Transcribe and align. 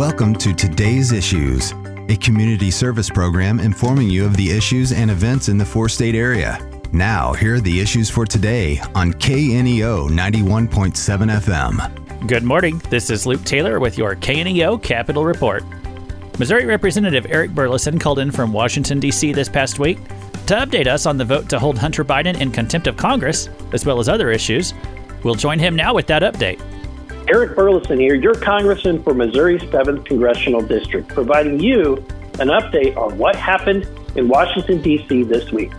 Welcome 0.00 0.34
to 0.36 0.54
Today's 0.54 1.12
Issues, 1.12 1.72
a 2.08 2.16
community 2.16 2.70
service 2.70 3.10
program 3.10 3.60
informing 3.60 4.08
you 4.08 4.24
of 4.24 4.34
the 4.34 4.50
issues 4.50 4.92
and 4.92 5.10
events 5.10 5.50
in 5.50 5.58
the 5.58 5.64
four 5.66 5.90
state 5.90 6.14
area. 6.14 6.58
Now, 6.90 7.34
here 7.34 7.56
are 7.56 7.60
the 7.60 7.78
issues 7.78 8.08
for 8.08 8.24
today 8.24 8.78
on 8.94 9.12
KNEO 9.12 10.08
91.7 10.08 11.40
FM. 11.42 12.26
Good 12.26 12.44
morning. 12.44 12.80
This 12.88 13.10
is 13.10 13.26
Luke 13.26 13.44
Taylor 13.44 13.78
with 13.78 13.98
your 13.98 14.16
KNEO 14.16 14.82
Capital 14.82 15.26
Report. 15.26 15.64
Missouri 16.38 16.64
Representative 16.64 17.26
Eric 17.28 17.50
Burlison 17.50 18.00
called 18.00 18.20
in 18.20 18.30
from 18.30 18.54
Washington, 18.54 19.00
D.C. 19.00 19.34
this 19.34 19.50
past 19.50 19.78
week 19.78 20.02
to 20.46 20.54
update 20.54 20.86
us 20.86 21.04
on 21.04 21.18
the 21.18 21.26
vote 21.26 21.50
to 21.50 21.58
hold 21.58 21.76
Hunter 21.76 22.06
Biden 22.06 22.40
in 22.40 22.50
contempt 22.50 22.86
of 22.86 22.96
Congress, 22.96 23.50
as 23.74 23.84
well 23.84 23.98
as 23.98 24.08
other 24.08 24.30
issues. 24.30 24.72
We'll 25.24 25.34
join 25.34 25.58
him 25.58 25.76
now 25.76 25.92
with 25.92 26.06
that 26.06 26.22
update. 26.22 26.58
Eric 27.32 27.52
Burlison 27.52 28.00
here, 28.00 28.16
your 28.16 28.34
congressman 28.34 29.00
for 29.04 29.14
Missouri's 29.14 29.62
7th 29.62 30.04
Congressional 30.04 30.62
District, 30.62 31.06
providing 31.06 31.60
you 31.60 31.98
an 32.40 32.48
update 32.48 32.96
on 32.96 33.16
what 33.18 33.36
happened 33.36 33.86
in 34.16 34.26
Washington, 34.26 34.82
D.C. 34.82 35.22
this 35.22 35.52
week. 35.52 35.70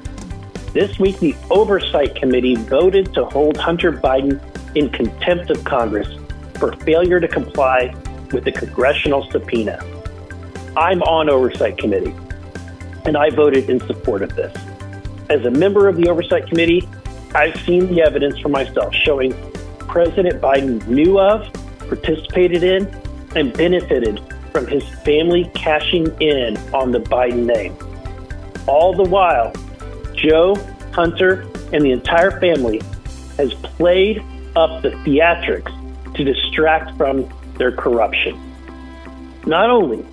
This 0.71 0.97
week, 0.97 1.19
the 1.19 1.35
Oversight 1.49 2.15
Committee 2.15 2.55
voted 2.55 3.13
to 3.15 3.25
hold 3.25 3.57
Hunter 3.57 3.91
Biden 3.91 4.39
in 4.77 4.91
contempt 4.91 5.49
of 5.49 5.61
Congress 5.65 6.07
for 6.53 6.71
failure 6.77 7.19
to 7.19 7.27
comply 7.27 7.93
with 8.31 8.45
the 8.45 8.53
congressional 8.53 9.29
subpoena. 9.29 9.77
I'm 10.77 11.01
on 11.01 11.29
Oversight 11.29 11.77
Committee, 11.77 12.15
and 13.03 13.17
I 13.17 13.29
voted 13.29 13.69
in 13.69 13.81
support 13.87 14.21
of 14.21 14.33
this. 14.37 14.55
As 15.29 15.43
a 15.43 15.51
member 15.51 15.89
of 15.89 15.97
the 15.97 16.07
Oversight 16.07 16.47
Committee, 16.47 16.87
I've 17.35 17.59
seen 17.65 17.93
the 17.93 18.03
evidence 18.03 18.39
for 18.39 18.47
myself 18.47 18.95
showing 18.95 19.33
President 19.91 20.41
Biden 20.41 20.87
knew 20.87 21.19
of, 21.19 21.51
participated 21.79 22.63
in, 22.63 22.87
and 23.35 23.51
benefited 23.51 24.21
from 24.53 24.65
his 24.65 24.83
family 25.03 25.51
cashing 25.53 26.07
in 26.21 26.55
on 26.73 26.91
the 26.91 26.99
Biden 26.99 27.45
name. 27.45 27.75
All 28.67 28.95
the 28.95 29.03
while, 29.03 29.51
Joe, 30.15 30.55
Hunter, 30.93 31.41
and 31.73 31.83
the 31.83 31.91
entire 31.91 32.39
family 32.39 32.79
has 33.35 33.53
played 33.53 34.23
up 34.55 34.81
the 34.81 34.91
theatrics 35.03 36.13
to 36.15 36.23
distract 36.23 36.95
from 36.95 37.29
their 37.57 37.73
corruption. 37.73 38.39
Not 39.45 39.69
only 39.69 40.05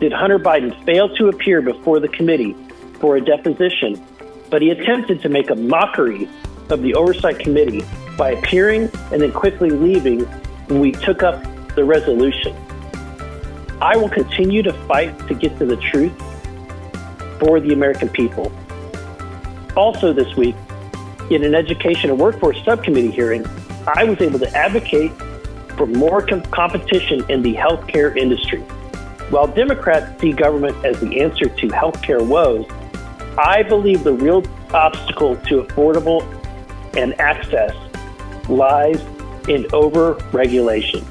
did 0.00 0.12
Hunter 0.12 0.40
Biden 0.40 0.74
fail 0.84 1.14
to 1.16 1.28
appear 1.28 1.62
before 1.62 2.00
the 2.00 2.08
committee 2.08 2.56
for 2.98 3.16
a 3.16 3.20
deposition, 3.20 4.04
but 4.50 4.60
he 4.60 4.70
attempted 4.70 5.22
to 5.22 5.28
make 5.28 5.50
a 5.50 5.54
mockery 5.54 6.28
of 6.68 6.82
the 6.82 6.94
Oversight 6.94 7.38
Committee 7.38 7.84
by 8.20 8.32
appearing 8.32 8.82
and 9.12 9.22
then 9.22 9.32
quickly 9.32 9.70
leaving 9.70 10.20
when 10.66 10.78
we 10.78 10.92
took 10.92 11.22
up 11.22 11.42
the 11.74 11.82
resolution. 11.82 12.54
I 13.80 13.96
will 13.96 14.10
continue 14.10 14.62
to 14.62 14.74
fight 14.86 15.18
to 15.26 15.34
get 15.34 15.56
to 15.58 15.64
the 15.64 15.78
truth 15.78 16.12
for 17.40 17.60
the 17.60 17.72
American 17.72 18.10
people. 18.10 18.52
Also, 19.74 20.12
this 20.12 20.36
week, 20.36 20.54
in 21.30 21.42
an 21.44 21.54
Education 21.54 22.10
and 22.10 22.18
Workforce 22.18 22.62
Subcommittee 22.62 23.10
hearing, 23.10 23.46
I 23.86 24.04
was 24.04 24.20
able 24.20 24.38
to 24.40 24.54
advocate 24.54 25.12
for 25.78 25.86
more 25.86 26.20
com- 26.20 26.42
competition 26.42 27.24
in 27.30 27.40
the 27.40 27.54
healthcare 27.54 28.14
industry. 28.14 28.60
While 29.30 29.46
Democrats 29.46 30.20
see 30.20 30.32
government 30.32 30.84
as 30.84 31.00
the 31.00 31.22
answer 31.22 31.46
to 31.48 31.68
healthcare 31.68 32.20
woes, 32.20 32.66
I 33.38 33.62
believe 33.62 34.04
the 34.04 34.12
real 34.12 34.44
obstacle 34.74 35.36
to 35.36 35.62
affordable 35.62 36.20
and 36.98 37.18
access 37.18 37.74
lies 38.48 39.00
in 39.48 39.66
over 39.72 40.14
regulation. 40.32 41.04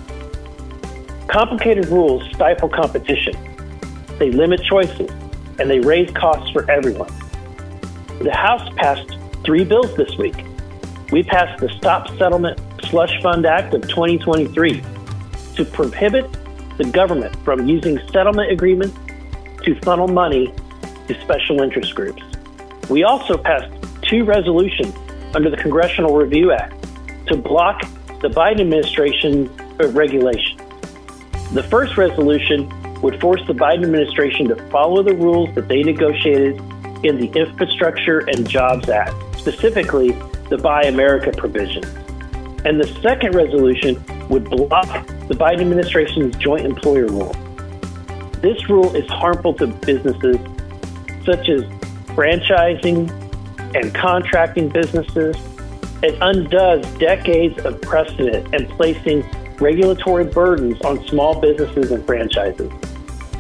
Complicated 1.27 1.87
rules 1.87 2.23
stifle 2.33 2.69
competition, 2.69 3.35
they 4.17 4.31
limit 4.31 4.61
choices, 4.63 5.09
and 5.59 5.69
they 5.69 5.79
raise 5.79 6.09
costs 6.11 6.49
for 6.51 6.69
everyone. 6.69 7.11
The 8.19 8.33
House 8.33 8.67
passed 8.75 9.17
three 9.43 9.63
bills 9.63 9.95
this 9.95 10.17
week. 10.17 10.35
We 11.11 11.23
passed 11.23 11.59
the 11.59 11.69
Stop 11.69 12.07
Settlement 12.17 12.59
Slush 12.85 13.21
Fund 13.21 13.45
Act 13.45 13.73
of 13.73 13.81
2023 13.87 14.83
to 15.55 15.65
prohibit 15.65 16.29
the 16.77 16.85
government 16.85 17.35
from 17.43 17.67
using 17.67 17.99
settlement 18.11 18.51
agreements 18.51 18.97
to 19.63 19.75
funnel 19.81 20.07
money 20.07 20.53
to 21.07 21.21
special 21.21 21.61
interest 21.61 21.93
groups. 21.95 22.23
We 22.89 23.03
also 23.03 23.37
passed 23.37 23.71
two 24.01 24.23
resolutions 24.23 24.95
under 25.35 25.49
the 25.49 25.57
Congressional 25.57 26.15
Review 26.15 26.51
Act 26.51 26.78
to 27.29 27.37
block 27.37 27.81
the 28.21 28.27
Biden 28.27 28.61
administration 28.61 29.49
regulation. 29.93 30.57
The 31.53 31.63
first 31.63 31.97
resolution 31.97 32.69
would 33.01 33.19
force 33.21 33.41
the 33.47 33.53
Biden 33.53 33.83
administration 33.83 34.49
to 34.49 34.55
follow 34.69 35.01
the 35.01 35.15
rules 35.15 35.53
that 35.55 35.67
they 35.67 35.81
negotiated 35.83 36.57
in 37.03 37.17
the 37.17 37.31
Infrastructure 37.33 38.19
and 38.19 38.47
Jobs 38.47 38.89
Act, 38.89 39.13
specifically 39.37 40.11
the 40.49 40.57
Buy 40.57 40.83
America 40.83 41.31
provisions. 41.31 41.85
And 42.65 42.79
the 42.79 42.87
second 43.01 43.35
resolution 43.35 44.03
would 44.27 44.49
block 44.49 45.07
the 45.27 45.35
Biden 45.35 45.61
administration's 45.61 46.35
joint 46.35 46.65
employer 46.65 47.07
rule. 47.07 47.33
This 48.41 48.69
rule 48.69 48.93
is 48.95 49.07
harmful 49.09 49.53
to 49.55 49.67
businesses 49.67 50.37
such 51.25 51.47
as 51.49 51.63
franchising 52.15 53.09
and 53.75 53.93
contracting 53.93 54.69
businesses. 54.69 55.35
It 56.01 56.17
undoes 56.21 56.85
decades 56.97 57.59
of 57.65 57.81
precedent 57.81 58.55
and 58.55 58.69
placing 58.69 59.29
regulatory 59.59 60.23
burdens 60.23 60.79
on 60.81 61.05
small 61.07 61.41
businesses 61.41 61.91
and 61.91 62.05
franchises. 62.05 62.71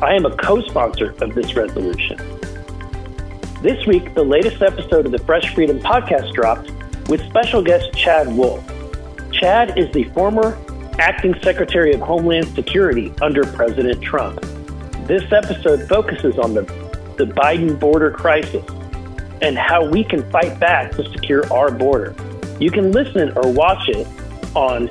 I 0.01 0.13
am 0.13 0.25
a 0.25 0.35
co 0.35 0.61
sponsor 0.63 1.15
of 1.21 1.35
this 1.35 1.55
resolution. 1.55 2.17
This 3.61 3.85
week, 3.85 4.13
the 4.13 4.25
latest 4.25 4.61
episode 4.61 5.05
of 5.05 5.13
the 5.13 5.19
Fresh 5.19 5.55
Freedom 5.55 5.79
podcast 5.79 6.33
dropped 6.33 6.69
with 7.07 7.25
special 7.29 7.61
guest 7.61 7.93
Chad 7.93 8.27
Wolf. 8.27 8.61
Chad 9.31 9.77
is 9.77 9.89
the 9.93 10.03
former 10.13 10.57
acting 10.99 11.35
Secretary 11.41 11.93
of 11.93 12.01
Homeland 12.01 12.53
Security 12.55 13.13
under 13.21 13.45
President 13.45 14.01
Trump. 14.01 14.41
This 15.07 15.31
episode 15.31 15.87
focuses 15.87 16.37
on 16.37 16.53
the, 16.55 16.63
the 17.17 17.25
Biden 17.25 17.79
border 17.79 18.11
crisis 18.11 18.65
and 19.41 19.57
how 19.57 19.85
we 19.89 20.03
can 20.03 20.29
fight 20.29 20.59
back 20.59 20.91
to 20.91 21.09
secure 21.11 21.51
our 21.53 21.71
border. 21.71 22.13
You 22.59 22.71
can 22.71 22.91
listen 22.91 23.31
or 23.37 23.51
watch 23.51 23.87
it 23.89 24.07
on 24.55 24.87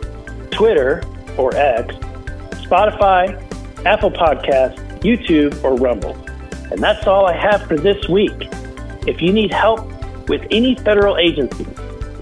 Twitter 0.50 1.02
or 1.36 1.54
X, 1.54 1.94
Spotify, 2.64 3.44
Apple 3.84 4.10
Podcasts, 4.10 4.78
YouTube, 5.00 5.62
or 5.62 5.76
Rumble. 5.76 6.16
And 6.70 6.82
that's 6.82 7.06
all 7.06 7.26
I 7.26 7.36
have 7.36 7.62
for 7.62 7.76
this 7.76 8.08
week. 8.08 8.48
If 9.06 9.22
you 9.22 9.32
need 9.32 9.52
help 9.52 9.86
with 10.28 10.44
any 10.50 10.74
federal 10.76 11.16
agency, 11.16 11.66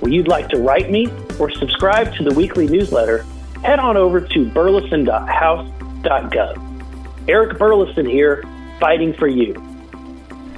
or 0.00 0.08
you'd 0.08 0.28
like 0.28 0.48
to 0.50 0.58
write 0.58 0.90
me 0.90 1.08
or 1.38 1.50
subscribe 1.50 2.14
to 2.14 2.24
the 2.24 2.34
weekly 2.34 2.66
newsletter, 2.66 3.24
head 3.62 3.78
on 3.78 3.96
over 3.96 4.20
to 4.20 4.44
burlison.house.gov. 4.50 7.28
Eric 7.28 7.58
Burlison 7.58 8.08
here, 8.08 8.44
fighting 8.78 9.12
for 9.14 9.26
you. 9.26 9.54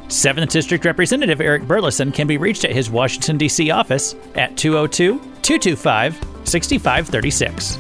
7th 0.09 0.51
District 0.51 0.85
Representative 0.85 1.41
Eric 1.41 1.63
Burlison 1.65 2.13
can 2.13 2.27
be 2.27 2.39
reached 2.39 2.65
at 2.65 2.73
his 2.73 2.91
Washington, 2.91 3.37
D.C. 3.39 3.71
office 3.71 4.15
at 4.35 4.57
202 4.57 5.19
225 5.43 6.15
6536. 6.45 7.77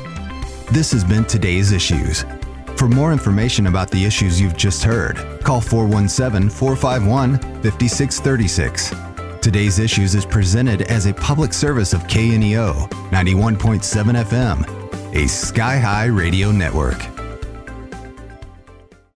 This 0.70 0.92
has 0.92 1.04
been 1.04 1.24
today's 1.24 1.72
issues. 1.72 2.24
For 2.76 2.86
more 2.86 3.12
information 3.12 3.66
about 3.66 3.90
the 3.90 4.04
issues 4.04 4.40
you've 4.40 4.56
just 4.56 4.84
heard, 4.84 5.16
call 5.42 5.60
417 5.60 6.50
451 6.50 7.38
5636. 7.62 8.94
Today's 9.40 9.78
Issues 9.78 10.14
is 10.14 10.26
presented 10.26 10.82
as 10.82 11.06
a 11.06 11.14
public 11.14 11.54
service 11.54 11.94
of 11.94 12.02
KNEO 12.02 12.88
91.7 13.10 14.24
FM, 14.24 15.14
a 15.14 15.26
Sky 15.26 15.78
High 15.78 16.06
radio 16.06 16.52
network. 16.52 17.17